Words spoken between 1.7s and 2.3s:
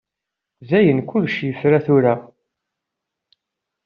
tura.